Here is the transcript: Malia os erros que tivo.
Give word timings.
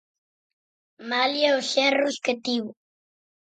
Malia 1.09 1.51
os 1.59 1.69
erros 1.91 2.15
que 2.23 2.33
tivo. 2.45 2.71